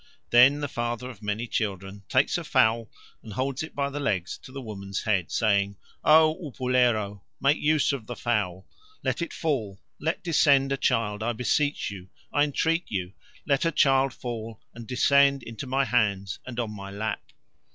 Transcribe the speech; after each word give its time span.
Then 0.31 0.61
the 0.61 0.67
father 0.67 1.11
of 1.11 1.21
many 1.21 1.45
children 1.45 2.01
takes 2.09 2.35
a 2.35 2.43
fowl 2.43 2.89
and 3.21 3.33
holds 3.33 3.61
it 3.61 3.75
by 3.75 3.91
the 3.91 3.99
legs 3.99 4.39
to 4.39 4.51
the 4.51 4.59
woman's 4.59 5.03
head, 5.03 5.29
saying, 5.29 5.75
"O 6.03 6.39
Upulero, 6.49 7.21
make 7.39 7.59
use 7.59 7.93
of 7.93 8.07
the 8.07 8.15
fowl; 8.15 8.65
let 9.03 9.21
fall, 9.31 9.79
let 9.99 10.23
descend 10.23 10.71
a 10.71 10.75
child, 10.77 11.21
I 11.21 11.33
beseech 11.33 11.91
you, 11.91 12.09
I 12.33 12.45
entreat 12.45 12.85
you, 12.87 13.13
let 13.45 13.63
a 13.63 13.71
child 13.71 14.11
fall 14.11 14.59
and 14.73 14.87
descend 14.87 15.43
into 15.43 15.67
my 15.67 15.85
hands 15.85 16.39
and 16.47 16.59
on 16.59 16.71
my 16.71 16.89
lap." 16.89 17.21